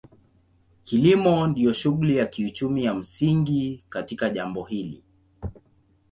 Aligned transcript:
Kilimo 0.83 1.47
ndio 1.47 1.73
shughuli 1.73 2.15
ya 2.17 2.25
kiuchumi 2.25 2.83
ya 2.83 2.93
msingi 2.95 3.83
katika 3.89 4.29
jimbo 4.29 4.63
hili. 4.63 5.03